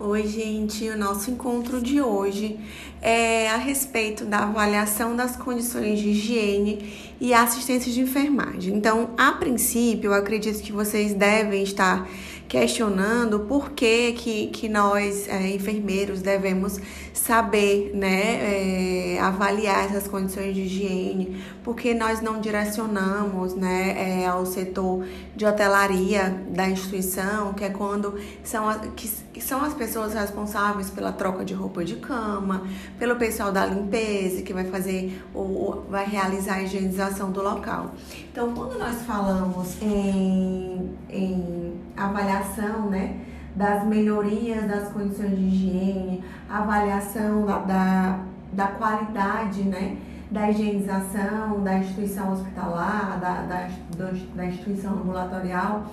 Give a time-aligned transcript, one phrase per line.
[0.00, 0.88] Oi, gente.
[0.88, 2.58] O nosso encontro de hoje
[3.00, 8.74] é a respeito da avaliação das condições de higiene e assistência de enfermagem.
[8.74, 12.08] Então, a princípio, eu acredito que vocês devem estar
[12.48, 16.80] questionando por que, que, que nós, é, enfermeiros, devemos
[17.12, 24.44] saber, né, é, avaliar essas condições de higiene, porque nós não direcionamos, né, é, ao
[24.44, 25.06] setor
[25.36, 31.10] de hotelaria da instituição, que é quando são, que, que são as pessoas responsáveis pela
[31.10, 32.62] troca de roupa de cama,
[33.00, 37.94] pelo pessoal da limpeza, que vai fazer ou vai realizar a higienização do local.
[38.30, 43.16] Então, quando nós falamos em, em avaliação, né,
[43.56, 48.20] das melhorias das condições de higiene, avaliação da, da,
[48.52, 49.96] da qualidade, né,
[50.30, 55.86] da higienização da instituição hospitalar, da, da, da instituição ambulatorial,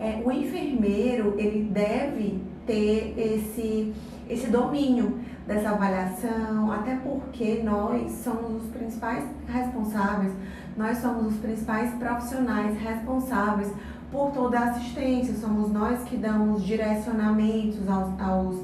[0.00, 3.94] é, o enfermeiro ele deve ter esse,
[4.28, 10.32] esse domínio dessa avaliação, até porque nós somos os principais responsáveis,
[10.76, 13.72] nós somos os principais profissionais responsáveis
[14.12, 18.56] por toda a assistência, somos nós que damos direcionamentos aos, aos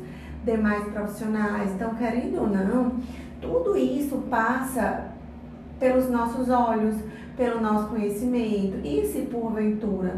[0.45, 1.73] demais profissionais.
[1.73, 2.97] Então, querendo ou não,
[3.41, 5.07] tudo isso passa
[5.81, 6.97] pelos nossos olhos,
[7.37, 8.87] pelo nosso conhecimento.
[8.87, 10.17] E se porventura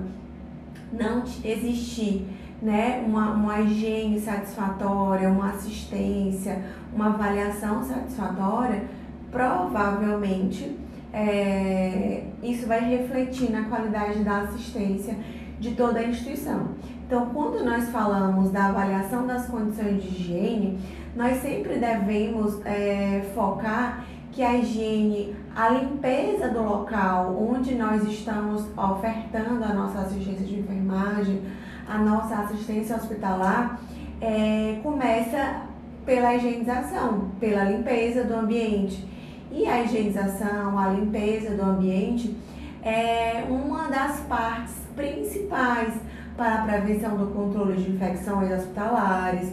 [0.93, 8.85] não existir né, uma, uma higiene satisfatória, uma assistência, uma avaliação satisfatória,
[9.31, 10.77] provavelmente
[11.13, 15.17] é, isso vai refletir na qualidade da assistência
[15.59, 16.69] de toda a instituição.
[17.07, 20.79] Então, quando nós falamos da avaliação das condições de higiene,
[21.15, 28.67] nós sempre devemos é, focar que a higiene, a limpeza do local onde nós estamos
[28.77, 31.41] ofertando a nossa assistência de enfermagem,
[31.89, 33.81] a nossa assistência hospitalar,
[34.21, 35.63] é, começa
[36.05, 39.07] pela higienização, pela limpeza do ambiente.
[39.51, 42.37] E a higienização, a limpeza do ambiente
[42.83, 45.95] é uma das partes principais
[46.37, 49.53] para a prevenção do controle de infecções hospitalares,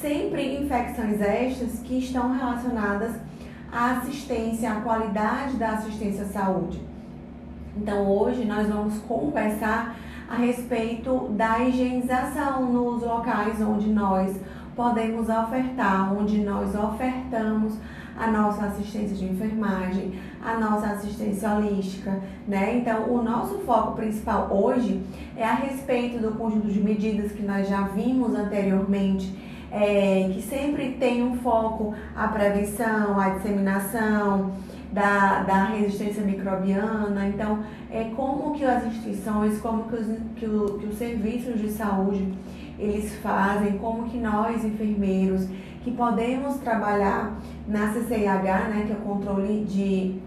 [0.00, 3.14] sempre infecções estas que estão relacionadas
[3.72, 6.80] à assistência, à qualidade da assistência à saúde.
[7.76, 9.96] Então hoje nós vamos conversar
[10.28, 14.36] a respeito da higienização nos locais onde nós
[14.76, 17.74] podemos ofertar, onde nós ofertamos
[18.16, 22.76] a nossa assistência de enfermagem, a nossa assistência holística, né?
[22.76, 25.00] Então, o nosso foco principal hoje
[25.36, 29.32] é a respeito do conjunto de medidas que nós já vimos anteriormente,
[29.70, 34.52] é, que sempre tem um foco a prevenção, a disseminação,
[34.92, 37.28] da, da resistência microbiana.
[37.28, 40.06] Então, é como que as instituições, como que os,
[40.36, 42.32] que, o, que os serviços de saúde
[42.78, 45.46] eles fazem, como que nós, enfermeiros,
[45.82, 50.20] que podemos trabalhar na CCIH, né, que é o controle de,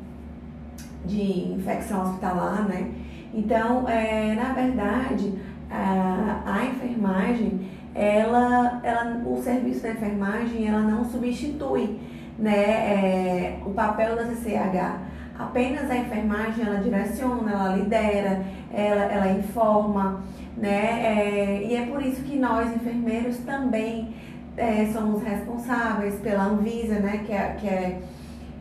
[1.06, 2.92] de infecção hospitalar, né?
[3.34, 5.34] Então, é, na verdade,
[5.70, 7.62] a, a enfermagem,
[7.96, 12.00] ela, ela, o serviço da enfermagem, ela não substitui
[12.42, 15.00] né, é, o papel da CCH.
[15.38, 18.44] Apenas a enfermagem ela direciona, ela lidera,
[18.74, 20.22] ela, ela informa,
[20.58, 21.04] né?
[21.04, 24.16] É, e é por isso que nós, enfermeiros, também
[24.58, 27.24] é, somos responsáveis pela Anvisa, né?
[27.26, 28.00] Que é, que é,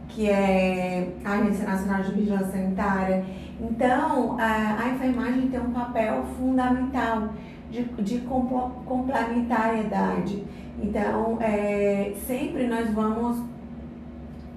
[0.09, 3.25] que é a Agência Nacional de Vigilância Sanitária.
[3.61, 7.31] Então, a, a enfermagem tem um papel fundamental
[7.71, 10.45] de, de complementariedade.
[10.83, 13.43] Então, é, sempre nós vamos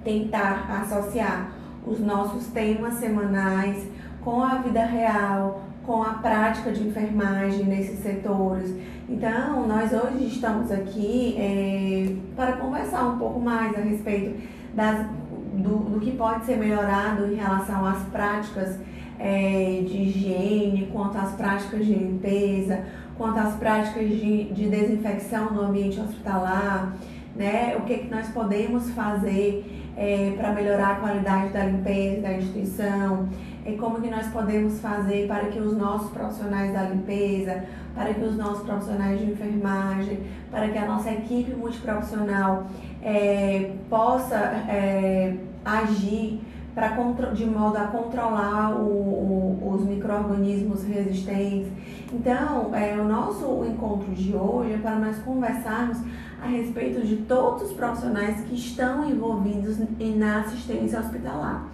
[0.04, 1.50] tentar associar
[1.86, 3.86] os nossos temas semanais
[4.22, 8.74] com a vida real, com a prática de enfermagem nesses setores.
[9.08, 14.40] Então, nós hoje estamos aqui é, para conversar um pouco mais a respeito
[14.74, 15.06] das,
[15.54, 18.78] do, do que pode ser melhorado em relação às práticas
[19.18, 22.84] é, de higiene, quanto às práticas de limpeza,
[23.16, 26.96] quanto às práticas de, de desinfecção no ambiente hospitalar,
[27.36, 27.76] né?
[27.76, 33.28] O que, que nós podemos fazer é, para melhorar a qualidade da limpeza da instituição,
[33.64, 37.64] é, como que nós podemos fazer para que os nossos profissionais da limpeza,
[37.94, 40.20] para que os nossos profissionais de enfermagem,
[40.50, 42.66] para que a nossa equipe multiprofissional
[43.02, 46.40] é, possa é, agir
[46.74, 46.88] pra,
[47.32, 51.68] de modo a controlar o, o, os micro-organismos resistentes.
[52.12, 55.98] Então, é, o nosso encontro de hoje é para nós conversarmos
[56.44, 59.78] a respeito de todos os profissionais que estão envolvidos
[60.16, 61.66] na assistência hospitalar.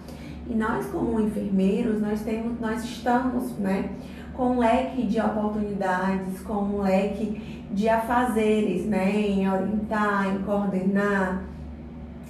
[0.49, 3.89] E nós, como enfermeiros, nós, temos, nós estamos né,
[4.33, 9.11] com um leque de oportunidades, com um leque de afazeres, né?
[9.11, 11.43] Em orientar, em coordenar,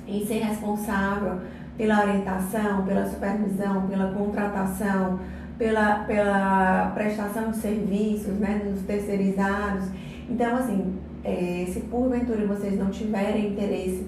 [0.07, 1.39] em ser responsável
[1.77, 5.19] pela orientação, pela supervisão, pela contratação,
[5.57, 8.61] pela, pela prestação de serviços, né?
[8.65, 9.85] Dos terceirizados.
[10.29, 14.05] Então, assim, é, se porventura vocês não tiverem interesse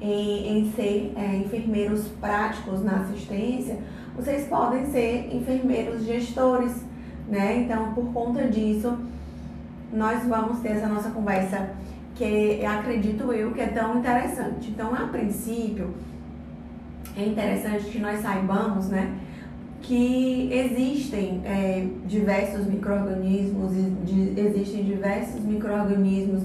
[0.00, 3.78] em, em ser é, enfermeiros práticos na assistência,
[4.16, 6.84] vocês podem ser enfermeiros gestores,
[7.28, 7.58] né?
[7.58, 8.98] Então, por conta disso,
[9.92, 11.70] nós vamos ter essa nossa conversa
[12.14, 14.70] que acredito eu que é tão interessante.
[14.70, 15.94] Então, a princípio,
[17.16, 19.16] é interessante que nós saibamos, né?
[19.82, 23.72] Que existem é, diversos micro-organismos,
[24.36, 26.42] existem diversos micro-organismos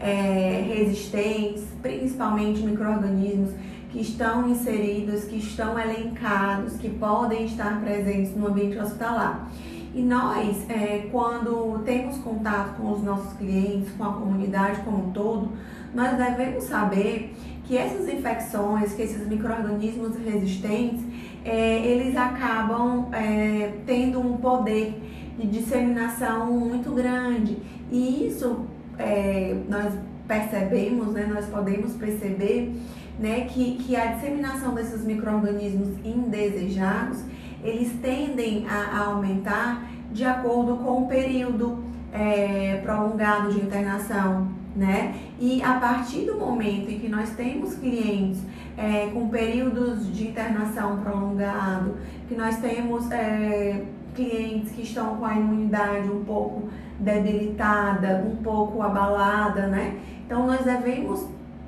[0.00, 3.50] é, resistentes, principalmente micro-organismos
[3.90, 9.50] que estão inseridos, que estão elencados, que podem estar presentes no ambiente hospitalar.
[9.94, 15.10] E nós, é, quando temos contato com os nossos clientes, com a comunidade como um
[15.12, 15.52] todo,
[15.94, 17.34] nós devemos saber
[17.64, 21.02] que essas infecções, que esses micro-organismos resistentes,
[21.46, 25.00] é, eles acabam é, tendo um poder
[25.38, 27.56] de disseminação muito grande.
[27.90, 28.66] E isso
[28.98, 29.94] é, nós
[30.26, 32.74] percebemos, né, nós podemos perceber
[33.18, 37.20] né, que, que a disseminação desses micro-organismos indesejados,
[37.62, 41.78] eles tendem a, a, aumentar de acordo com o período
[42.12, 45.14] é, prolongado de internação, né?
[45.40, 48.40] E a partir do momento em que nós temos clientes
[48.76, 51.96] é, com períodos de internação prolongado,
[52.28, 53.84] que nós temos é,
[54.14, 56.68] clientes que estão com a imunidade um pouco
[56.98, 59.98] debilitada, um pouco abalada, né?
[60.24, 61.26] Então nós devemos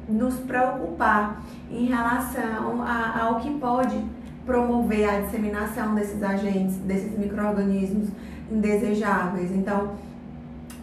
[0.08, 4.02] nos preocupar em relação a, ao que pode
[4.46, 8.08] promover a disseminação desses agentes, desses micro-organismos
[8.50, 9.52] indesejáveis.
[9.52, 9.92] Então,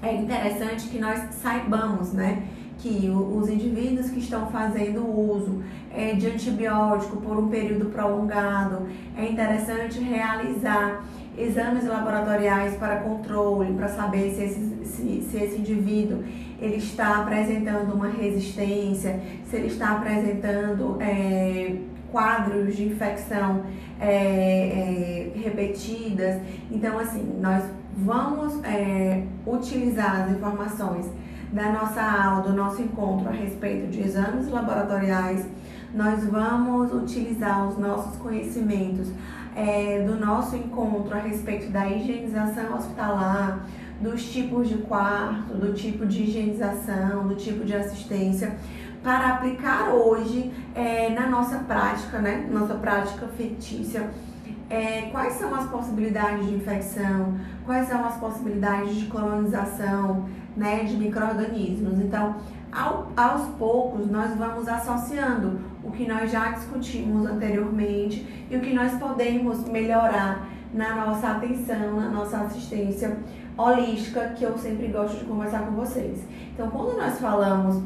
[0.04, 2.44] é interessante que nós saibamos, né,
[2.80, 5.64] que os indivíduos que estão fazendo uso
[5.94, 8.88] é, de antibiótico por um período prolongado,
[9.18, 11.04] é interessante realizar
[11.38, 16.24] exames laboratoriais para controle, para saber se esse, se, se esse indivíduo
[16.60, 19.20] ele está apresentando uma resistência,
[19.50, 21.76] se ele está apresentando é,
[22.12, 23.64] quadros de infecção
[24.00, 26.42] é, é, repetidas.
[26.72, 27.64] Então, assim, nós
[27.98, 31.08] vamos é, utilizar as informações
[31.52, 35.46] da nossa aula, do nosso encontro a respeito de exames laboratoriais,
[35.94, 39.10] nós vamos utilizar os nossos conhecimentos
[39.56, 43.66] é, do nosso encontro a respeito da higienização hospitalar,
[44.02, 48.58] dos tipos de quarto, do tipo de higienização, do tipo de assistência,
[49.02, 52.48] para aplicar hoje é, na nossa prática, né?
[52.52, 54.10] Nossa prática fictícia.
[54.70, 60.96] É, quais são as possibilidades de infecção, quais são as possibilidades de colonização né, de
[60.96, 62.00] micro-organismos.
[62.00, 62.36] Então,
[62.72, 68.74] ao, aos poucos, nós vamos associando o que nós já discutimos anteriormente e o que
[68.74, 73.18] nós podemos melhorar na nossa atenção, na nossa assistência
[73.58, 76.20] holística, que eu sempre gosto de conversar com vocês.
[76.54, 77.82] Então, quando nós falamos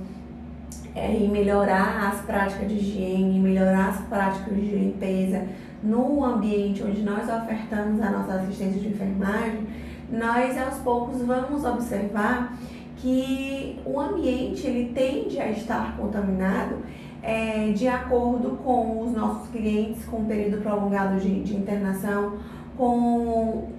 [0.96, 5.48] é, em melhorar as práticas de higiene, melhorar as práticas de limpeza
[5.84, 9.68] no ambiente onde nós ofertamos a nossa assistência de enfermagem,
[10.12, 12.58] nós aos poucos vamos observar
[12.98, 16.78] que o ambiente ele tende a estar contaminado
[17.22, 22.38] é, de acordo com os nossos clientes com período prolongado de, de internação,
[22.78, 23.70] com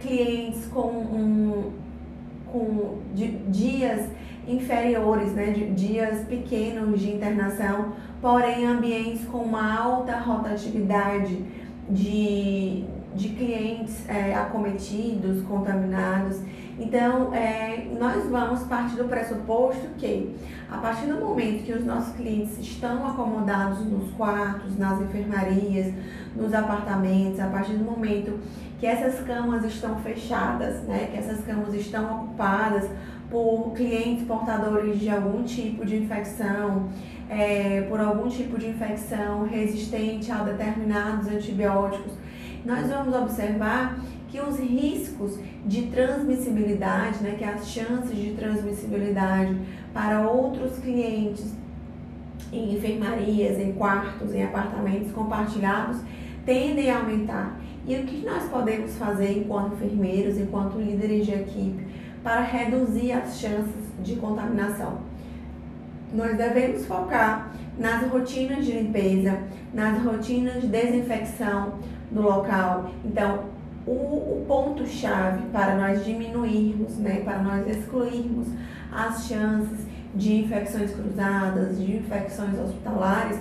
[0.00, 1.72] clientes com, um,
[2.50, 2.98] com
[3.48, 4.08] dias
[4.46, 11.42] inferiores, né, de dias pequenos de internação, porém ambientes com uma alta rotatividade
[11.88, 12.84] de,
[13.14, 16.40] de clientes é, acometidos, contaminados.
[16.78, 20.34] Então, é, nós vamos partir do pressuposto que,
[20.68, 25.94] a partir do momento que os nossos clientes estão acomodados nos quartos, nas enfermarias,
[26.34, 28.40] nos apartamentos, a partir do momento
[28.80, 32.90] que essas camas estão fechadas, né, que essas camas estão ocupadas
[33.30, 36.88] por clientes portadores de algum tipo de infecção,
[37.30, 42.12] é, por algum tipo de infecção resistente a determinados antibióticos,
[42.64, 49.56] nós vamos observar que os riscos de transmissibilidade, né, que as chances de transmissibilidade
[49.92, 51.54] para outros clientes
[52.52, 55.98] em enfermarias, em quartos, em apartamentos compartilhados
[56.44, 57.58] tendem a aumentar.
[57.86, 61.86] E o que nós podemos fazer enquanto enfermeiros, enquanto líderes de equipe,
[62.22, 64.98] para reduzir as chances de contaminação?
[66.12, 69.38] Nós devemos focar nas rotinas de limpeza,
[69.72, 71.74] nas rotinas de desinfecção
[72.14, 72.90] do local.
[73.04, 73.40] Então,
[73.86, 78.48] o, o ponto-chave para nós diminuirmos, né, para nós excluirmos
[78.90, 83.40] as chances de infecções cruzadas, de infecções hospitalares,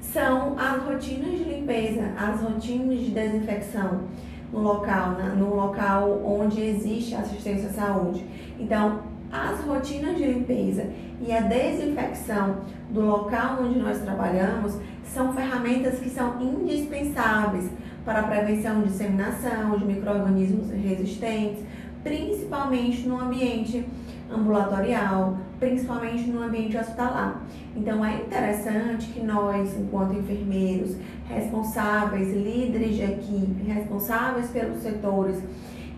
[0.00, 4.00] são as rotinas de limpeza, as rotinas de desinfecção
[4.52, 8.24] no local, no local onde existe assistência à saúde.
[8.58, 10.90] Então, as rotinas de limpeza
[11.20, 12.56] e a desinfecção
[12.88, 17.70] do local onde nós trabalhamos são ferramentas que são indispensáveis
[18.04, 21.64] para a prevenção de disseminação de micro-organismos resistentes,
[22.02, 23.86] principalmente no ambiente
[24.32, 27.42] ambulatorial, principalmente no ambiente hospitalar.
[27.76, 30.96] Então é interessante que nós, enquanto enfermeiros,
[31.28, 35.42] responsáveis, líderes de equipe, responsáveis pelos setores,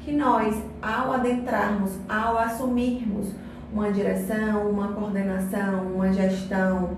[0.05, 3.29] que nós, ao adentrarmos, ao assumirmos
[3.73, 6.97] uma direção, uma coordenação, uma gestão,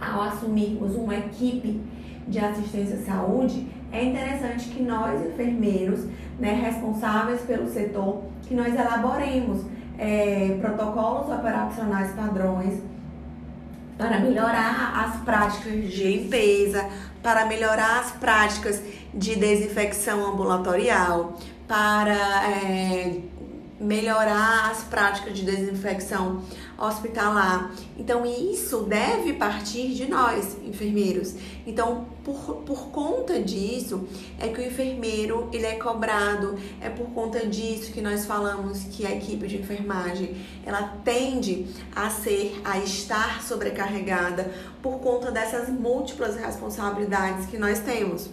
[0.00, 1.80] ao assumirmos uma equipe
[2.28, 6.04] de assistência à saúde, é interessante que nós, enfermeiros,
[6.38, 9.64] né, responsáveis pelo setor, que nós elaboremos
[9.98, 12.80] é, protocolos operacionais padrões
[13.96, 16.88] para melhorar as práticas de limpeza,
[17.22, 18.80] para melhorar as práticas
[19.12, 23.20] de desinfecção ambulatorial, para é,
[23.80, 26.42] melhorar as práticas de desinfecção
[26.78, 27.72] hospitalar.
[27.98, 31.34] Então, isso deve partir de nós, enfermeiros.
[31.66, 34.06] Então, por, por conta disso,
[34.38, 39.04] é que o enfermeiro ele é cobrado, é por conta disso que nós falamos que
[39.04, 46.36] a equipe de enfermagem ela tende a ser, a estar sobrecarregada por conta dessas múltiplas
[46.36, 48.30] responsabilidades que nós temos.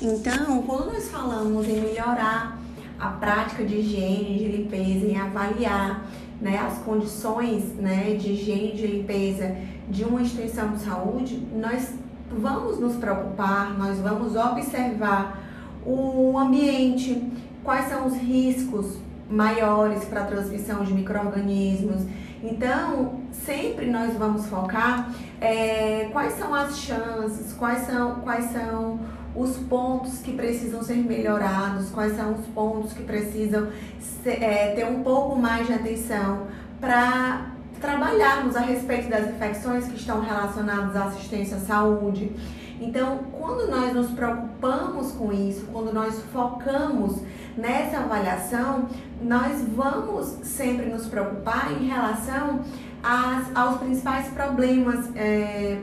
[0.00, 2.56] Então, quando nós falamos em melhorar
[2.98, 6.08] a prática de higiene, de limpeza, em avaliar
[6.40, 9.56] né, as condições né, de higiene, de limpeza
[9.88, 11.94] de uma instituição de saúde, nós
[12.30, 15.42] vamos nos preocupar, nós vamos observar
[15.84, 17.22] o ambiente,
[17.64, 18.98] quais são os riscos
[19.30, 22.02] maiores para a transmissão de micro-organismos.
[22.42, 29.00] Então, sempre nós vamos focar é, quais são as chances, quais são, quais são
[29.38, 33.68] os pontos que precisam ser melhorados, quais são os pontos que precisam
[34.00, 36.48] ser, é, ter um pouco mais de atenção
[36.80, 42.32] para trabalharmos a respeito das infecções que estão relacionadas à assistência à saúde.
[42.80, 47.20] Então, quando nós nos preocupamos com isso, quando nós focamos
[47.56, 48.88] nessa avaliação,
[49.22, 52.60] nós vamos sempre nos preocupar em relação
[53.02, 55.78] às, aos principais problemas é,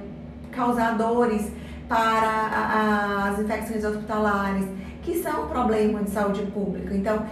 [0.51, 1.49] causadores
[1.87, 4.65] para as infecções hospitalares,
[5.03, 6.95] que são um problema de saúde pública.
[6.95, 7.25] Então,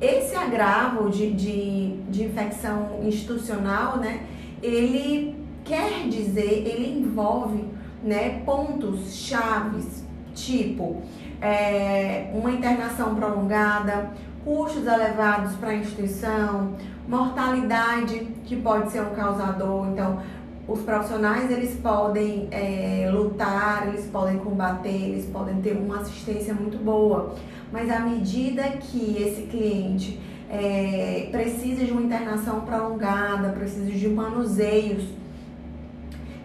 [0.00, 4.22] esse agravo de, de, de infecção institucional, né,
[4.62, 7.64] ele quer dizer, ele envolve
[8.02, 11.02] né, pontos chaves, tipo
[11.40, 14.10] é, uma internação prolongada,
[14.44, 16.74] custos elevados para a instituição,
[17.08, 19.88] mortalidade que pode ser um causador.
[19.88, 20.20] Então,
[20.68, 26.78] os profissionais eles podem é, lutar, eles podem combater, eles podem ter uma assistência muito
[26.78, 27.34] boa,
[27.72, 35.04] mas à medida que esse cliente é, precisa de uma internação prolongada, precisa de manuseios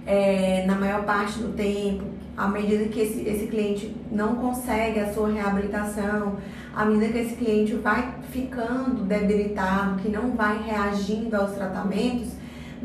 [0.06, 2.04] é, na maior parte do tempo,
[2.38, 6.38] à medida que esse, esse cliente não consegue a sua reabilitação,
[6.76, 12.34] à medida que esse cliente vai ficando debilitado, que não vai reagindo aos tratamentos,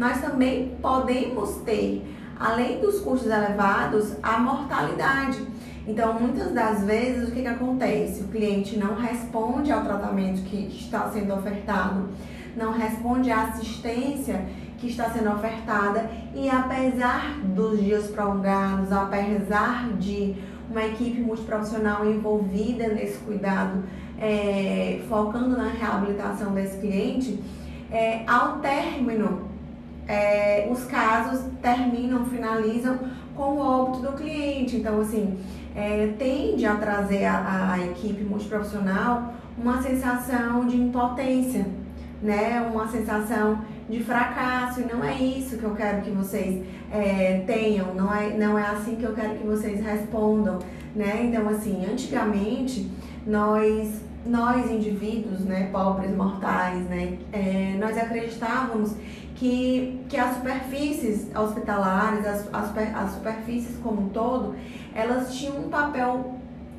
[0.00, 2.02] nós também podemos ter,
[2.38, 5.46] além dos custos elevados, a mortalidade.
[5.86, 8.22] Então, muitas das vezes, o que, que acontece?
[8.22, 12.08] O cliente não responde ao tratamento que está sendo ofertado,
[12.56, 14.46] não responde à assistência
[14.78, 20.34] que está sendo ofertada e apesar dos dias prolongados, apesar de
[20.70, 23.84] uma equipe multiprofissional envolvida nesse cuidado,
[24.18, 27.38] é, focando na reabilitação desse cliente,
[27.90, 29.49] é, ao término
[30.10, 32.98] é, os casos terminam, finalizam
[33.36, 34.78] com o óbito do cliente.
[34.78, 35.38] Então, assim,
[35.74, 41.64] é, tende a trazer a equipe multiprofissional uma sensação de impotência,
[42.20, 42.60] né?
[42.72, 44.80] Uma sensação de fracasso.
[44.80, 48.66] E não é isso que eu quero que vocês é, tenham, não é, não é
[48.66, 50.58] assim que eu quero que vocês respondam,
[50.96, 51.24] né?
[51.24, 52.90] Então, assim, antigamente
[53.24, 58.94] nós nós indivíduos, né, pobres mortais, né, é, nós acreditávamos
[59.40, 64.54] que, que as superfícies hospitalares, as, as, as superfícies como um todo,
[64.94, 66.34] elas tinham um papel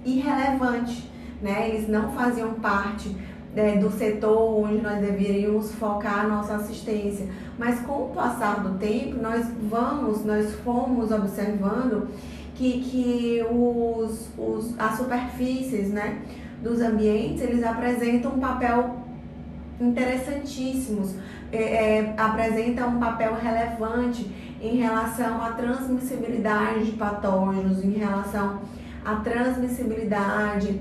[0.05, 1.09] irrelevante,
[1.41, 1.69] né?
[1.69, 3.15] Eles não faziam parte
[3.55, 7.27] é, do setor onde nós deveríamos focar a nossa assistência.
[7.57, 12.09] Mas com o passar do tempo, nós vamos, nós fomos observando
[12.55, 16.21] que, que os, os, as superfícies né,
[16.61, 18.97] dos ambientes eles apresentam um papel
[19.79, 21.15] interessantíssimos,
[21.51, 24.29] é, é, apresenta um papel relevante
[24.61, 28.59] em relação à transmissibilidade de patógenos, em relação
[29.03, 30.79] à transmissibilidade,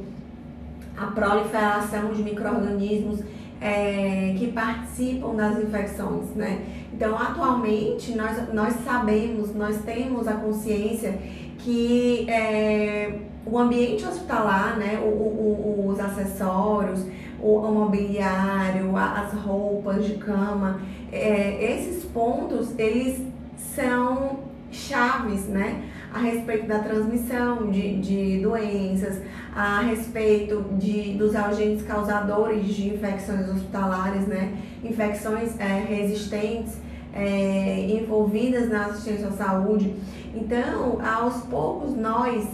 [0.96, 3.20] à proliferação de micro-organismos
[3.60, 6.64] é, que participam das infecções, né?
[6.92, 11.18] Então, atualmente, nós, nós sabemos, nós temos a consciência
[11.58, 17.04] que é, o ambiente hospitalar, né, o, o, os acessórios,
[17.40, 20.80] o, o mobiliário, as roupas de cama,
[21.12, 23.20] é, esses pontos, eles
[23.56, 24.40] são
[24.70, 25.82] chaves, né?
[26.12, 29.22] A respeito da transmissão de, de doenças,
[29.54, 34.52] a respeito de, dos agentes causadores de infecções hospitalares, né?
[34.82, 36.78] Infecções é, resistentes
[37.12, 39.94] é, envolvidas na assistência à saúde.
[40.34, 42.46] Então, aos poucos, nós,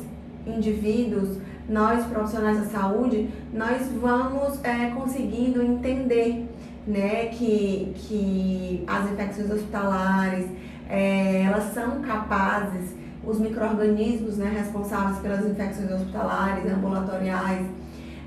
[0.47, 6.47] indivíduos, nós profissionais da saúde, nós vamos é, conseguindo entender
[6.87, 10.47] né, que, que as infecções hospitalares,
[10.89, 12.95] é, elas são capazes,
[13.27, 17.67] os micro-organismos né, responsáveis pelas infecções hospitalares, ambulatoriais,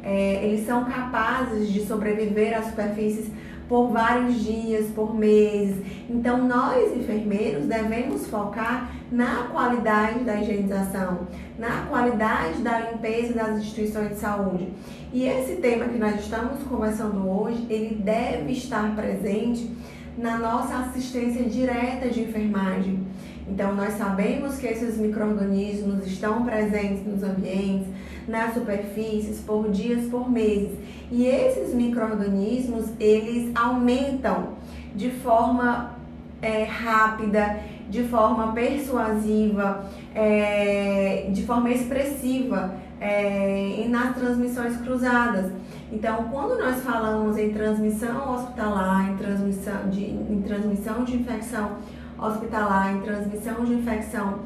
[0.03, 3.31] é, eles são capazes de sobreviver às superfícies
[3.67, 5.77] por vários dias, por meses.
[6.09, 11.27] Então, nós enfermeiros devemos focar na qualidade da higienização,
[11.57, 14.69] na qualidade da limpeza das instituições de saúde.
[15.13, 19.69] E esse tema que nós estamos conversando hoje, ele deve estar presente
[20.17, 22.99] na nossa assistência direta de enfermagem.
[23.47, 27.87] Então, nós sabemos que esses micro-organismos estão presentes nos ambientes,
[28.27, 30.77] nas superfícies, por dias, por meses.
[31.11, 34.49] E esses micro-organismos, eles aumentam
[34.95, 35.95] de forma
[36.41, 45.51] é, rápida, de forma persuasiva, é, de forma expressiva é, nas transmissões cruzadas.
[45.91, 51.77] Então, quando nós falamos em transmissão hospitalar, em transmissão de, em transmissão de infecção
[52.17, 54.39] hospitalar, em transmissão de infecção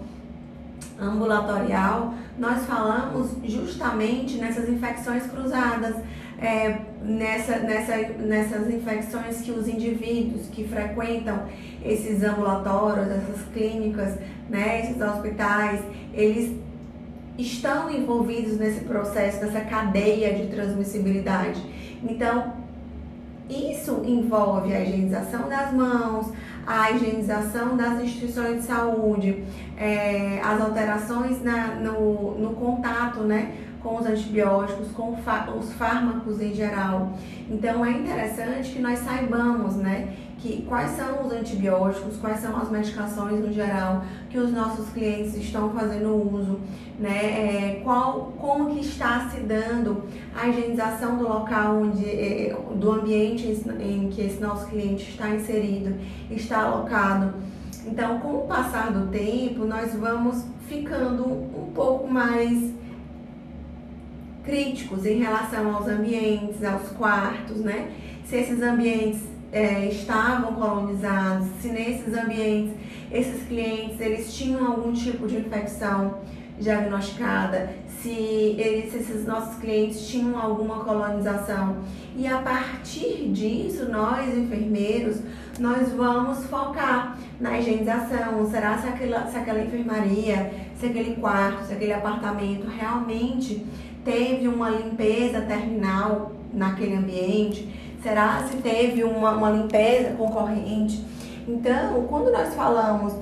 [1.00, 5.96] ambulatorial, nós falamos justamente nessas infecções cruzadas,
[6.40, 11.44] é, nessa, nessa, nessas infecções que os indivíduos que frequentam
[11.84, 14.18] esses ambulatórios, essas clínicas,
[14.50, 15.82] né, esses hospitais,
[16.14, 16.58] eles
[17.38, 21.62] estão envolvidos nesse processo, nessa cadeia de transmissibilidade.
[22.04, 22.54] Então,
[23.50, 26.32] isso envolve a higienização das mãos,
[26.66, 29.44] a higienização das instituições de saúde,
[29.78, 35.14] é, as alterações na, no, no contato né, com os antibióticos, com
[35.60, 37.12] os fármacos em geral.
[37.50, 42.70] Então é interessante que nós saibamos né, que quais são os antibióticos, quais são as
[42.70, 46.60] medicações no geral que os nossos clientes estão fazendo uso,
[47.00, 47.18] né?
[47.18, 50.04] É, qual, como que está se dando
[50.36, 55.10] a higienização do local onde, é, é do ambiente em, em que esse nosso cliente
[55.10, 55.96] está inserido,
[56.30, 57.34] está alocado.
[57.86, 62.73] Então, com o passar do tempo, nós vamos ficando um pouco mais
[64.44, 67.92] críticos em relação aos ambientes, aos quartos, né?
[68.26, 72.74] Se esses ambientes é, estavam colonizados, se nesses ambientes
[73.12, 76.18] esses clientes eles tinham algum tipo de infecção
[76.60, 77.70] diagnosticada,
[78.02, 81.78] se eles, esses nossos clientes tinham alguma colonização.
[82.16, 85.20] E a partir disso, nós enfermeiros,
[85.60, 88.50] nós vamos focar na higienização.
[88.50, 93.66] Será se aquela, se aquela enfermaria, se aquele quarto, se aquele apartamento realmente
[94.04, 97.68] teve uma limpeza terminal naquele ambiente?
[98.02, 101.04] Será se teve uma, uma limpeza concorrente?
[101.48, 103.14] Então, quando nós falamos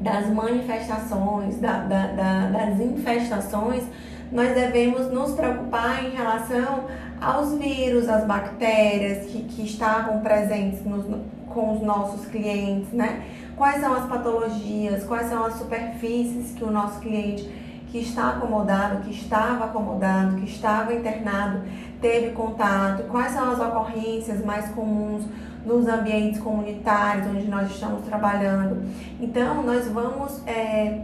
[0.00, 3.84] das manifestações, da, da, da, das infestações,
[4.30, 6.84] nós devemos nos preocupar em relação
[7.20, 11.04] aos vírus, às bactérias que, que estavam presentes nos,
[11.48, 13.24] com os nossos clientes, né?
[13.56, 17.48] Quais são as patologias, quais são as superfícies que o nosso cliente
[17.96, 21.62] que está acomodado, que estava acomodado, que estava internado,
[21.98, 25.24] teve contato, quais são as ocorrências mais comuns
[25.64, 28.84] nos ambientes comunitários onde nós estamos trabalhando.
[29.18, 31.00] Então, nós vamos é,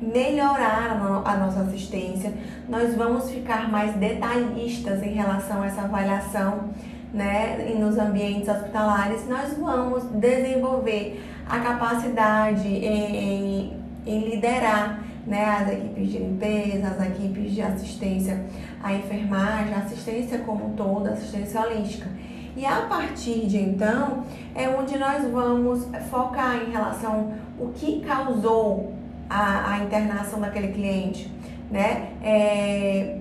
[0.00, 2.34] melhorar a nossa assistência,
[2.68, 6.70] nós vamos ficar mais detalhistas em relação a essa avaliação
[7.14, 15.72] né, nos ambientes hospitalares, nós vamos desenvolver a capacidade em, em, em liderar né, as
[15.72, 18.44] equipes de limpeza, as equipes de assistência
[18.82, 22.08] à enfermagem, assistência como um todo, assistência holística.
[22.56, 28.92] E a partir de então é onde nós vamos focar em relação o que causou
[29.28, 31.32] a, a internação daquele cliente,
[31.70, 32.10] né?
[32.22, 33.18] É,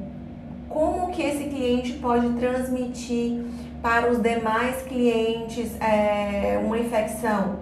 [0.67, 3.43] como que esse cliente pode transmitir
[3.81, 7.59] para os demais clientes é, uma infecção,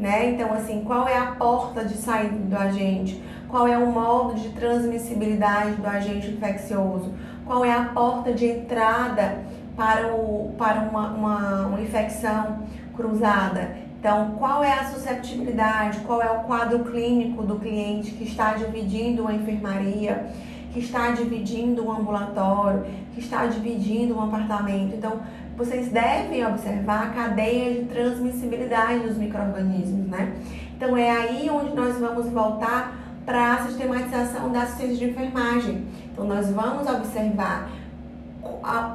[0.00, 0.30] né?
[0.30, 3.22] Então, assim, qual é a porta de saída do agente?
[3.48, 7.12] Qual é o modo de transmissibilidade do agente infeccioso?
[7.44, 9.38] Qual é a porta de entrada
[9.76, 12.60] para, o, para uma, uma, uma infecção
[12.96, 13.76] cruzada?
[13.98, 16.00] Então, qual é a susceptibilidade?
[16.00, 20.30] Qual é o quadro clínico do cliente que está dividindo uma enfermaria?
[20.72, 24.94] que está dividindo um ambulatório, que está dividindo um apartamento.
[24.94, 25.20] Então,
[25.60, 30.32] vocês devem observar a cadeia de transmissibilidade dos micro-organismos, né?
[30.74, 32.96] Então, é aí onde nós vamos voltar
[33.26, 35.84] para a sistematização da assistência de enfermagem.
[36.10, 37.70] Então, nós vamos observar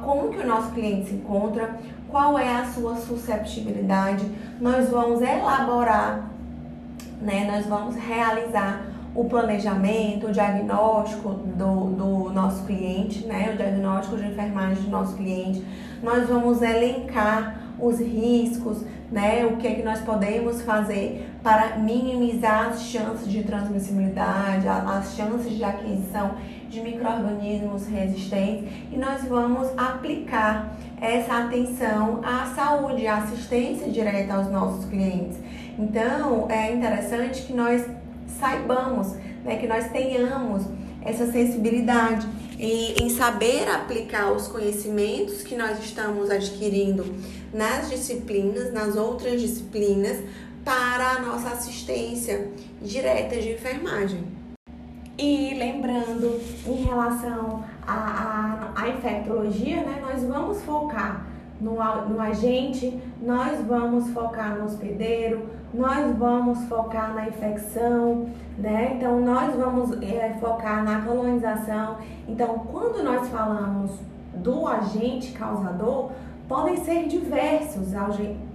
[0.02, 4.26] como que o nosso cliente se encontra, qual é a sua susceptibilidade,
[4.60, 6.28] nós vamos elaborar,
[7.22, 8.82] né, nós vamos realizar
[9.16, 13.50] o planejamento, o diagnóstico do, do nosso cliente, né?
[13.52, 15.64] O diagnóstico de enfermagem do nosso cliente.
[16.02, 19.46] Nós vamos elencar os riscos, né?
[19.46, 25.52] O que é que nós podemos fazer para minimizar as chances de transmissibilidade, as chances
[25.52, 26.32] de aquisição
[26.68, 34.50] de micro-organismos resistentes e nós vamos aplicar essa atenção à saúde, à assistência direta aos
[34.50, 35.38] nossos clientes.
[35.78, 37.86] Então, é interessante que nós
[38.38, 39.12] saibamos,
[39.44, 40.64] né, que nós tenhamos
[41.02, 42.26] essa sensibilidade
[42.58, 47.04] em, em saber aplicar os conhecimentos que nós estamos adquirindo
[47.52, 50.18] nas disciplinas, nas outras disciplinas,
[50.64, 52.50] para a nossa assistência
[52.82, 54.24] direta de enfermagem.
[55.16, 61.74] E lembrando, em relação à, à, à infectologia, né, nós vamos focar no,
[62.08, 68.94] no agente, nós vamos focar no hospedeiro, nós vamos focar na infecção, né?
[68.96, 71.96] Então, nós vamos é, focar na colonização.
[72.28, 73.90] Então, quando nós falamos
[74.34, 76.10] do agente causador,
[76.48, 77.88] podem ser diversos,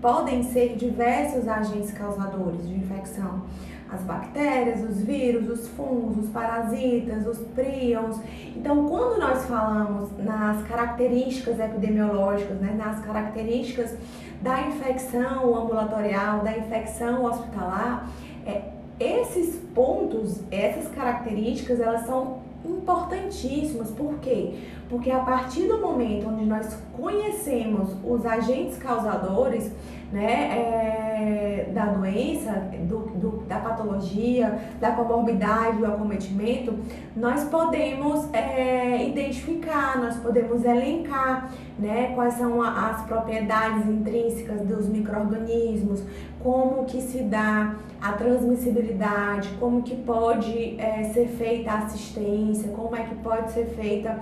[0.02, 3.42] podem ser diversos agentes causadores de infecção
[3.92, 8.20] as bactérias, os vírus, os fungos, os parasitas, os prions.
[8.56, 13.98] Então, quando nós falamos nas características epidemiológicas, né, nas características
[14.42, 18.08] da infecção ambulatorial, da infecção hospitalar,
[18.46, 18.62] é,
[19.00, 23.90] esses pontos, essas características, elas são importantíssimas.
[23.92, 24.56] Por quê?
[24.90, 29.72] Porque a partir do momento onde nós conhecemos os agentes causadores,
[30.12, 36.78] né, é, da doença, do, do, da patologia, da comorbidade, do acometimento,
[37.16, 46.04] nós podemos é, identificar, nós podemos elencar né, quais são as propriedades intrínsecas dos micro-organismos,
[46.44, 52.96] como que se dá a transmissibilidade, como que pode é, ser feita a assistência, como
[52.96, 54.20] é que pode ser feita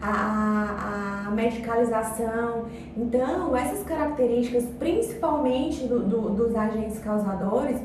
[0.00, 2.66] a, a medicalização.
[2.96, 7.80] Então, essas características, principalmente do, do, dos agentes causadores,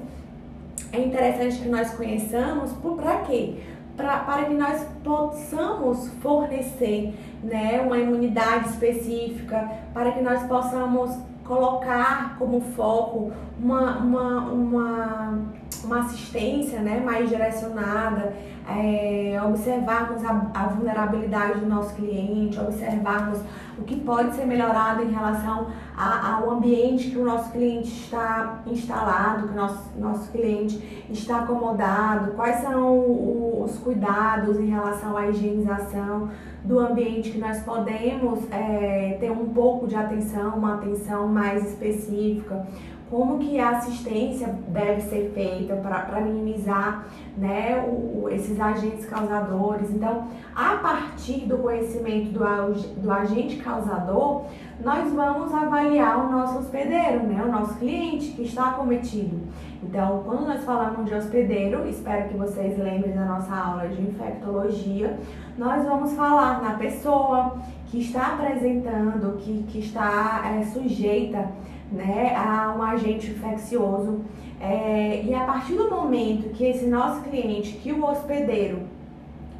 [0.91, 3.56] é interessante que nós conheçamos para quê?
[3.95, 11.17] Pra, para que nós possamos fornecer né, uma imunidade específica, para que nós possamos
[11.48, 15.40] colocar como foco uma, uma, uma,
[15.88, 18.34] uma assistência né, mais direcionada,
[18.69, 23.39] é, observarmos a, a, vulnerabilidade do nosso cliente, observarmos
[23.80, 28.60] o que pode ser melhorado em relação a, ao ambiente que o nosso cliente está
[28.67, 35.28] instalado, que o nosso, nosso cliente está acomodado, quais são os cuidados em relação à
[35.28, 36.30] higienização
[36.65, 42.67] do ambiente que nós podemos é, ter um pouco de atenção, uma atenção mais específica,
[43.10, 47.06] como que a assistência deve ser feita para minimizar
[47.38, 49.89] né, o, esses agentes causadores.
[49.91, 54.46] Então, a partir do conhecimento do, do agente causador,
[54.84, 59.39] nós vamos avaliar o nosso hospedeiro, né, o nosso cliente que está acometido.
[59.82, 65.17] Então, quando nós falamos de hospedeiro, espero que vocês lembrem da nossa aula de infectologia,
[65.58, 71.50] nós vamos falar na pessoa que está apresentando, que, que está é, sujeita
[71.91, 74.21] né, a um agente infeccioso.
[74.60, 78.80] É, e a partir do momento que esse nosso cliente, que o hospedeiro,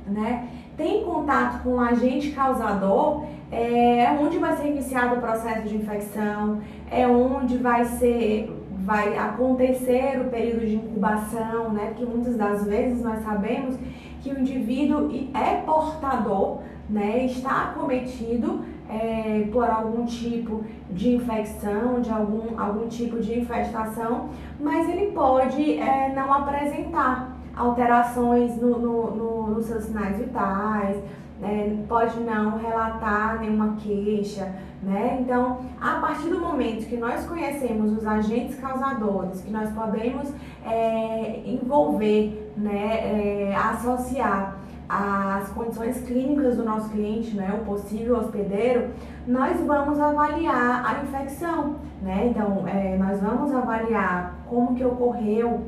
[0.06, 5.68] né, tem contato com o agente causador, é, é onde vai ser iniciado o processo
[5.68, 6.62] de infecção,
[6.92, 8.54] é onde vai ser
[8.88, 11.88] vai acontecer o período de incubação, né?
[11.88, 13.76] Porque muitas das vezes nós sabemos
[14.22, 16.60] que o indivíduo é portador,
[16.90, 17.26] né?
[17.26, 24.90] Está acometido é, por algum tipo de infecção, de algum, algum tipo de infestação, mas
[24.90, 30.98] ele pode é, não apresentar alterações no, no, no, nos seus sinais vitais,
[31.40, 31.84] né?
[31.88, 35.18] pode não relatar nenhuma queixa, né?
[35.22, 40.32] Então, a partir do momento que nós conhecemos os agentes causadores, que nós podemos
[40.66, 44.57] é, envolver, né, é, associar
[44.90, 48.90] as condições clínicas do nosso cliente, né, o possível hospedeiro,
[49.28, 52.28] nós vamos avaliar a infecção, né?
[52.28, 55.66] Então, é, nós vamos avaliar como que ocorreu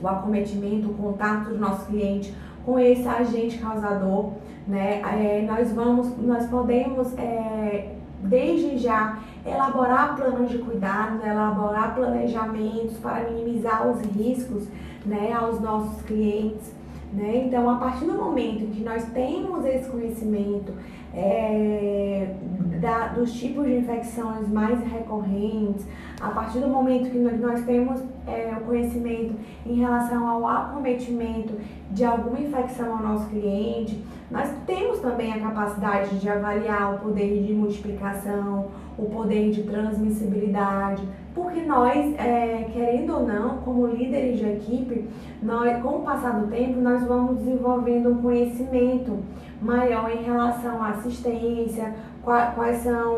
[0.00, 2.32] o acometimento, o contato do nosso cliente
[2.64, 4.32] com esse agente causador,
[4.66, 5.00] né?
[5.00, 13.28] É, nós vamos, nós podemos é, desde já elaborar planos de cuidado, elaborar planejamentos para
[13.30, 14.68] minimizar os riscos,
[15.04, 16.79] né, aos nossos clientes.
[17.12, 17.44] Né?
[17.46, 20.72] Então, a partir do momento que nós temos esse conhecimento
[21.12, 22.34] é,
[22.80, 25.84] da, dos tipos de infecções mais recorrentes,
[26.20, 29.34] a partir do momento que nós temos é, o conhecimento
[29.66, 31.54] em relação ao acometimento
[31.90, 37.42] de alguma infecção ao nosso cliente, nós temos também a capacidade de avaliar o poder
[37.42, 41.02] de multiplicação, o poder de transmissibilidade,
[41.34, 45.08] porque nós, é, querendo ou não, como líderes de equipe,
[45.42, 49.18] nós, com o passar do tempo, nós vamos desenvolvendo um conhecimento
[49.60, 53.14] maior em relação à assistência, quais são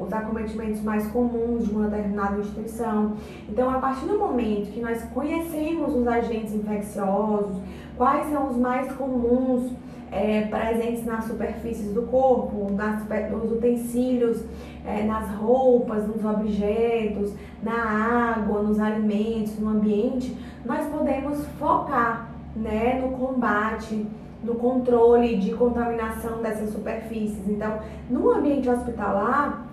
[0.00, 3.12] os acometimentos mais comuns de uma determinada instituição.
[3.48, 7.56] Então, a partir do momento que nós conhecemos os agentes infecciosos,
[7.98, 9.72] quais são os mais comuns
[10.10, 14.42] é, presentes nas superfícies do corpo, nas, nos utensílios,
[14.86, 20.34] é, nas roupas, nos objetos, na água, nos alimentos, no ambiente,
[20.64, 24.06] nós podemos focar né, no combate,
[24.42, 27.46] no controle de contaminação dessas superfícies.
[27.48, 29.66] Então, no ambiente hospitalar,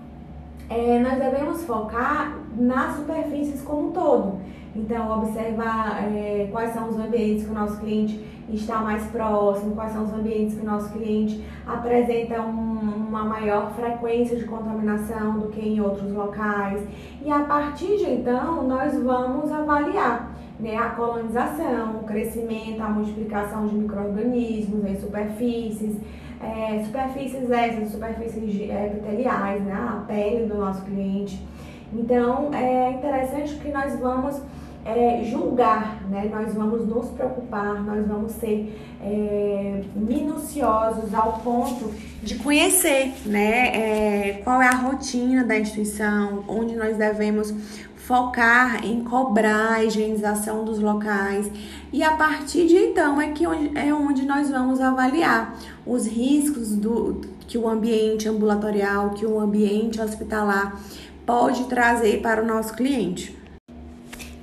[0.69, 4.39] é, nós devemos focar nas superfícies como um todo.
[4.75, 9.93] Então, observar é, quais são os ambientes que o nosso cliente está mais próximo, quais
[9.93, 15.47] são os ambientes que o nosso cliente apresenta um, uma maior frequência de contaminação do
[15.47, 16.81] que em outros locais.
[17.23, 23.67] E a partir de então, nós vamos avaliar né, a colonização, o crescimento, a multiplicação
[23.67, 25.97] de micro-organismos em superfícies,
[26.41, 31.41] é, superfícies essas, superfícies epiteliais, né, a pele do nosso cliente.
[31.93, 34.41] Então, é interessante que nós vamos
[34.85, 36.29] é, julgar, né?
[36.31, 44.29] nós vamos nos preocupar, nós vamos ser é, minuciosos ao ponto de conhecer né?
[44.29, 47.51] É, qual é a rotina da instituição, onde nós devemos
[47.95, 51.49] focar em cobrar a higienização dos locais
[51.91, 57.21] e a partir de então é que é onde nós vamos avaliar os riscos do
[57.47, 60.79] que o ambiente ambulatorial, que o ambiente hospitalar
[61.25, 63.35] pode trazer para o nosso cliente.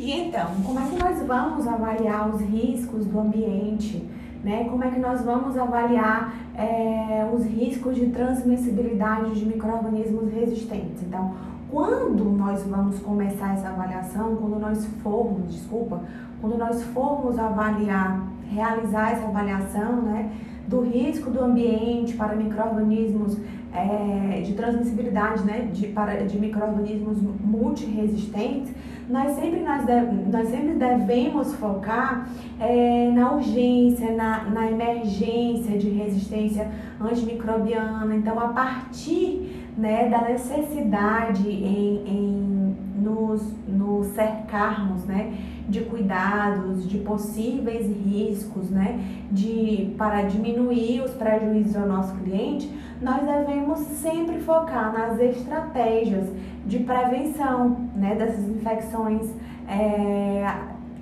[0.03, 4.05] E então, como é que nós vamos avaliar os riscos do ambiente?
[4.43, 4.65] Né?
[4.69, 11.05] Como é que nós vamos avaliar é, os riscos de transmissibilidade de micro-organismos resistentes?
[11.05, 11.33] Então,
[11.71, 16.01] quando nós vamos começar essa avaliação, quando nós formos, desculpa,
[16.41, 20.33] quando nós formos avaliar, realizar essa avaliação, né,
[20.67, 23.39] do risco do ambiente para micro-organismos
[23.75, 28.73] é, de transmissibilidade, né, de, para, de micro-organismos multiresistentes,
[29.09, 32.29] nós sempre, nós, deve, nós sempre devemos focar
[32.61, 36.71] é, na urgência, na, na emergência de resistência
[37.01, 38.15] antimicrobiana.
[38.15, 45.35] Então, a partir né, da necessidade em, em nos, nos cercarmos né,
[45.69, 52.71] de cuidados, de possíveis riscos, né, de, para diminuir os prejuízos ao nosso cliente,
[53.01, 56.29] nós devemos sempre focar nas estratégias
[56.67, 59.29] de prevenção né, dessas infecções
[59.69, 60.47] é,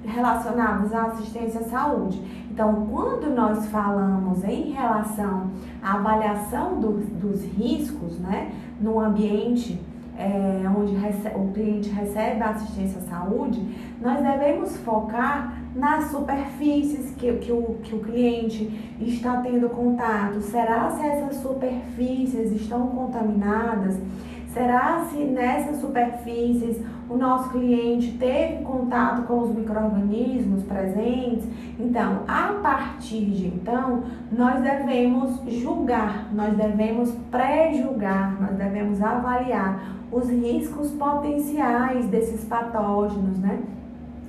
[0.05, 2.21] relacionadas à assistência à saúde.
[2.51, 5.51] Então, quando nós falamos em relação
[5.83, 9.79] à avaliação do, dos riscos né, no ambiente
[10.21, 10.95] é, onde
[11.35, 13.61] o cliente recebe a assistência à saúde,
[14.01, 20.41] nós devemos focar nas superfícies que, que, o, que o cliente está tendo contato.
[20.43, 23.97] Será se essas superfícies estão contaminadas?
[24.53, 31.45] Será se nessas superfícies o nosso cliente teve contato com os micro-organismos presentes?
[31.79, 40.29] Então, a partir de então, nós devemos julgar, nós devemos pré-julgar, nós devemos avaliar os
[40.29, 43.61] riscos potenciais desses patógenos, né?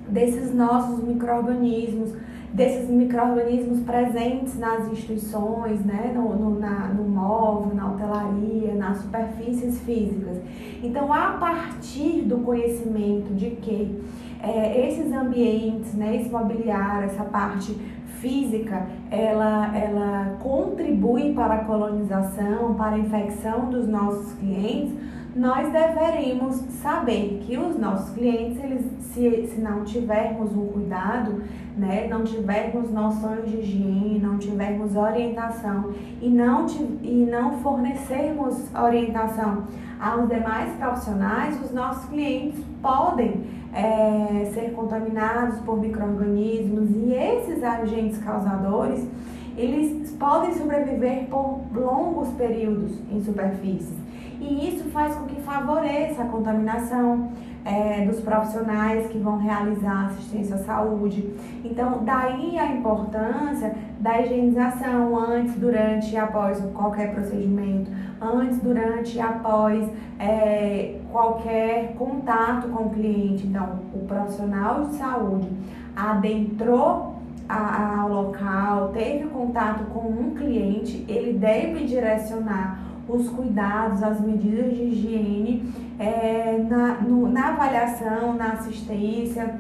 [0.08, 2.14] Desses nossos micro-organismos
[2.54, 9.80] desses micro-organismos presentes nas instituições, né, no, no, na, no móvel, na hotelaria, nas superfícies
[9.82, 10.38] físicas.
[10.84, 14.04] Então, a partir do conhecimento de que
[14.42, 17.74] é, esses ambientes, né, esse mobiliário, essa parte
[18.20, 24.94] física, ela, ela contribui para a colonização, para a infecção dos nossos clientes,
[25.36, 31.42] nós deveríamos saber que os nossos clientes, eles, se, se não tivermos um cuidado,
[31.78, 36.66] né, não tivermos noções de higiene, não tivermos orientação e não,
[37.02, 39.64] e não fornecermos orientação
[40.02, 48.18] aos demais profissionais, os nossos clientes podem é, ser contaminados por micro-organismos e esses agentes
[48.18, 49.08] causadores,
[49.56, 54.11] eles podem sobreviver por longos períodos em superfícies
[54.42, 57.30] e isso faz com que favoreça a contaminação
[57.64, 61.32] é, dos profissionais que vão realizar assistência à saúde.
[61.64, 69.22] Então, daí a importância da higienização antes, durante e após qualquer procedimento, antes, durante e
[69.22, 69.88] após
[70.20, 73.46] é, qualquer contato com o cliente.
[73.46, 75.50] Então, o profissional de saúde
[75.96, 77.16] adentrou
[77.48, 84.84] ao local, teve contato com um cliente, ele deve direcionar os cuidados, as medidas de
[84.84, 89.56] higiene é, na, no, na avaliação, na assistência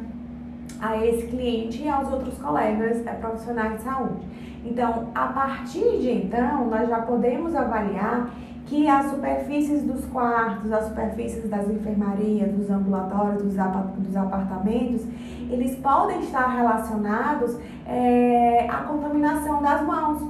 [0.80, 4.26] a esse cliente e aos outros colegas é, profissionais de saúde.
[4.66, 8.30] Então, a partir de então, nós já podemos avaliar
[8.66, 15.06] que as superfícies dos quartos, as superfícies das enfermarias, dos ambulatórios, dos, apartamentos,
[15.50, 20.22] eles podem estar relacionados é, à contaminação das mãos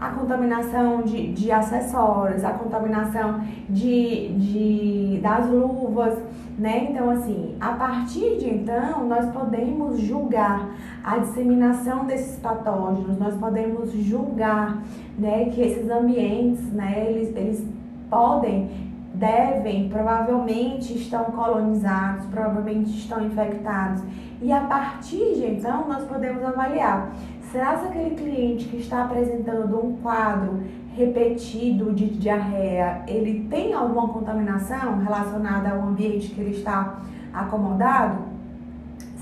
[0.00, 6.18] a contaminação de, de acessórios, a contaminação de, de, das luvas,
[6.58, 6.88] né?
[6.90, 10.70] Então, assim, a partir de então, nós podemos julgar
[11.04, 14.82] a disseminação desses patógenos, nós podemos julgar,
[15.18, 17.66] né, que esses ambientes, né, eles, eles
[18.08, 18.70] podem,
[19.14, 24.02] devem, provavelmente estão colonizados, provavelmente estão infectados.
[24.40, 27.12] E a partir de então, nós podemos avaliar
[27.50, 30.62] Será que aquele cliente que está apresentando um quadro
[30.96, 37.00] repetido de diarreia, ele tem alguma contaminação relacionada ao ambiente que ele está
[37.32, 38.18] acomodado?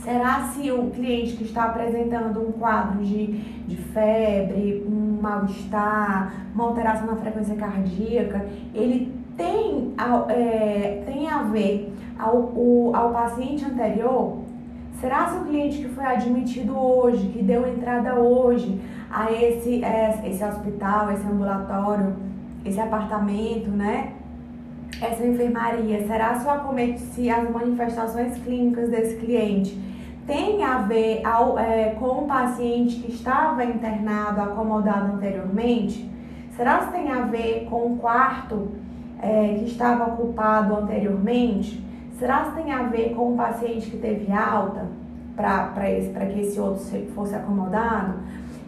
[0.02, 3.26] Será se o cliente que está apresentando um quadro de,
[3.66, 9.94] de febre, um mal-estar, uma alteração na frequência cardíaca, ele tem,
[10.28, 14.47] é, tem a ver ao, o, ao paciente anterior?
[15.00, 20.22] Será que o cliente que foi admitido hoje, que deu entrada hoje a esse, é,
[20.24, 22.16] esse hospital, esse ambulatório,
[22.64, 24.14] esse apartamento, né?
[25.00, 26.34] Essa enfermaria, será
[27.14, 29.78] se as manifestações clínicas desse cliente
[30.26, 36.10] tem a ver ao, é, com o paciente que estava internado, acomodado anteriormente?
[36.56, 38.72] Será que tem a ver com o quarto
[39.22, 41.87] é, que estava ocupado anteriormente?
[42.18, 44.86] Será que tem a ver com o paciente que teve alta
[45.36, 48.14] para que esse outro fosse acomodado?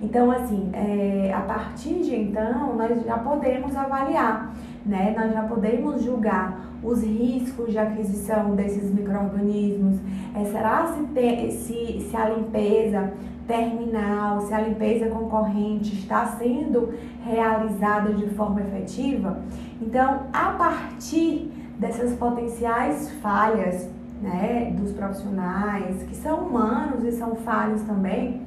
[0.01, 4.55] Então, assim, é, a partir de então, nós já podemos avaliar,
[4.87, 5.15] né?
[5.19, 9.99] Nós já podemos julgar os riscos de aquisição desses micro-organismos.
[10.35, 13.13] É, será se, te, se, se a limpeza
[13.47, 19.43] terminal, se a limpeza concorrente está sendo realizada de forma efetiva?
[19.83, 23.89] Então, a partir dessas potenciais falhas
[24.21, 28.43] né, dos profissionais, que são humanos e são falhos também,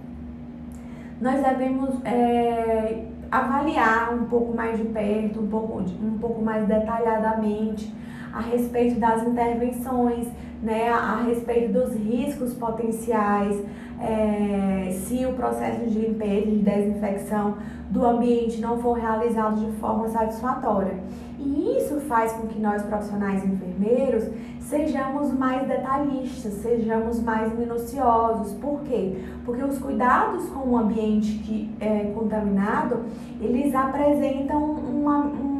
[1.20, 7.92] nós devemos é, avaliar um pouco mais de perto, um pouco, um pouco mais detalhadamente
[8.34, 10.28] a respeito das intervenções,
[10.62, 13.64] né, a, respeito dos riscos potenciais,
[14.02, 17.58] é, se o processo de limpeza, de desinfecção
[17.90, 20.96] do ambiente não for realizado de forma satisfatória.
[21.38, 24.24] E isso faz com que nós, profissionais enfermeiros,
[24.62, 28.54] sejamos mais detalhistas, sejamos mais minuciosos.
[28.54, 29.18] Por quê?
[29.46, 33.02] Porque os cuidados com o ambiente que é contaminado,
[33.42, 35.53] eles apresentam uma, um,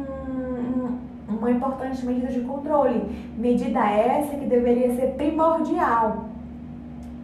[1.38, 3.02] uma importante medida de controle.
[3.36, 6.26] Medida essa que deveria ser primordial.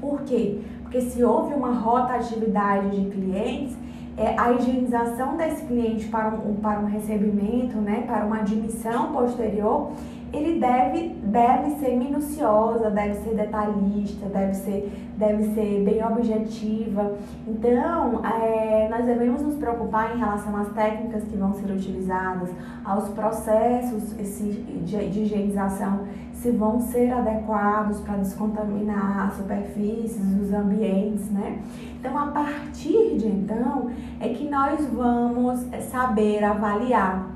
[0.01, 0.61] Por quê?
[0.83, 3.77] Porque se houve uma rotatividade de clientes,
[4.16, 9.93] é, a higienização desse cliente para um, para um recebimento, né, para uma admissão posterior,
[10.33, 17.16] ele deve, deve ser minuciosa, deve ser detalhista, deve ser, deve ser bem objetiva.
[17.47, 22.51] Então, é, nós devemos nos preocupar em relação às técnicas que vão ser utilizadas,
[22.85, 30.53] aos processos esse, de, de higienização, se vão ser adequados para descontaminar as superfícies, os
[30.53, 31.61] ambientes, né?
[31.99, 35.61] Então, a partir de então, é que nós vamos
[35.91, 37.28] saber avaliar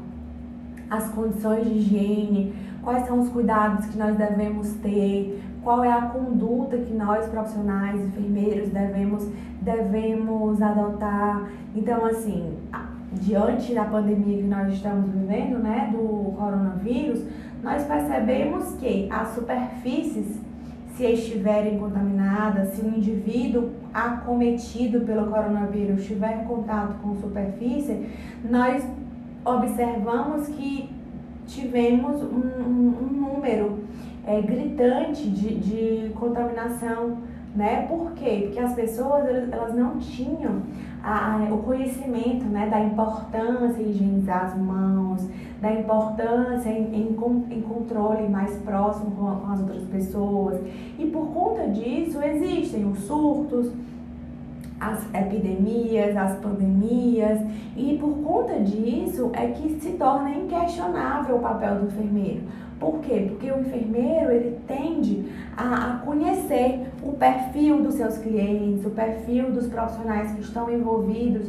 [0.88, 2.54] as condições de higiene,
[2.84, 8.00] quais são os cuidados que nós devemos ter, qual é a conduta que nós profissionais,
[8.00, 9.26] enfermeiros devemos
[9.64, 11.48] devemos adotar.
[11.74, 12.56] Então, assim,
[13.12, 17.24] diante da pandemia que nós estamos vivendo, né, do coronavírus,
[17.62, 20.38] nós percebemos que as superfícies,
[20.94, 28.08] se estiverem contaminadas, se o indivíduo acometido pelo coronavírus estiver em contato com superfície,
[28.48, 28.86] nós
[29.44, 30.88] observamos que
[31.46, 33.80] tivemos um, um número
[34.26, 37.18] é, gritante de, de contaminação,
[37.54, 37.86] né?
[37.86, 38.44] Por quê?
[38.46, 40.62] Porque as pessoas elas não tinham
[41.02, 45.28] a, o conhecimento né, da importância em higienizar as mãos,
[45.60, 47.16] da importância em, em,
[47.50, 50.60] em controle mais próximo com, com as outras pessoas.
[50.98, 53.70] E por conta disso existem os surtos,
[54.84, 57.40] as epidemias, as pandemias,
[57.76, 62.42] e por conta disso é que se torna inquestionável o papel do enfermeiro.
[62.78, 63.26] Por quê?
[63.28, 65.24] Porque o enfermeiro ele tende
[65.56, 71.48] a, a conhecer o perfil dos seus clientes, o perfil dos profissionais que estão envolvidos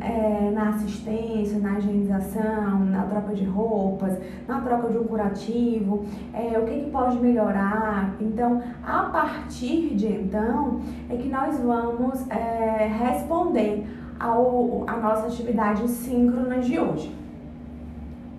[0.00, 4.18] é, na assistência, na higienização, na troca de roupas,
[4.48, 8.14] na troca de um curativo, é, o que, que pode melhorar.
[8.20, 10.80] Então, a partir de então,
[11.10, 13.86] é que nós vamos é, responder
[14.18, 17.22] ao, a nossa atividade síncrona de hoje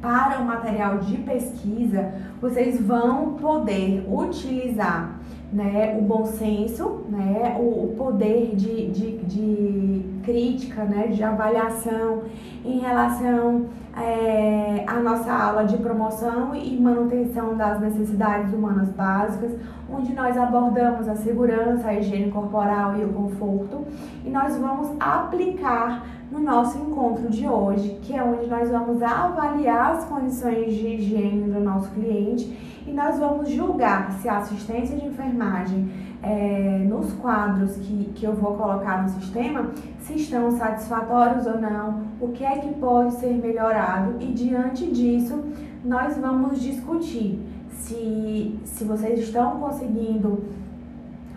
[0.03, 5.17] para o material de pesquisa, vocês vão poder utilizar
[5.53, 12.23] né, o bom senso, né, o, poder de, de, de, crítica, né, de avaliação
[12.65, 19.51] em relação é, à nossa aula de promoção e manutenção das necessidades humanas básicas,
[19.91, 23.85] onde nós abordamos a segurança, a higiene corporal e o conforto,
[24.25, 29.91] e nós vamos aplicar no nosso encontro de hoje, que é onde nós vamos avaliar
[29.91, 35.05] as condições de higiene do nosso cliente e nós vamos julgar se a assistência de
[35.05, 35.89] enfermagem
[36.23, 42.03] é, nos quadros que, que eu vou colocar no sistema, se estão satisfatórios ou não,
[42.19, 45.43] o que é que pode ser melhorado e diante disso
[45.83, 47.39] nós vamos discutir
[47.71, 50.45] se, se vocês estão conseguindo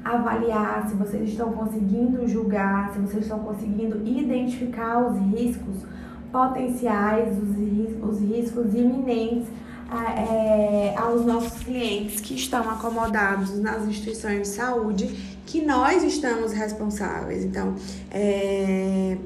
[0.05, 5.84] avaliar, se vocês estão conseguindo julgar, se vocês estão conseguindo identificar os riscos
[6.30, 9.49] potenciais, os, os riscos iminentes
[9.93, 17.45] é, aos nossos clientes que estão acomodados nas instituições de saúde que nós estamos responsáveis.
[17.45, 17.76] Então,
[18.11, 19.16] é,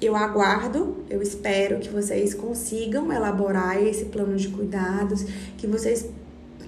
[0.00, 5.24] eu aguardo, eu espero que vocês consigam elaborar esse plano de cuidados,
[5.56, 6.06] que vocês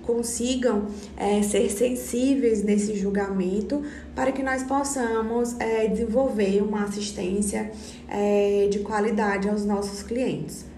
[0.02, 0.86] consigam
[1.18, 3.82] é, ser sensíveis nesse julgamento
[4.14, 7.70] para que nós possamos é, desenvolver uma assistência
[8.08, 10.68] é, de qualidade aos nossos clientes.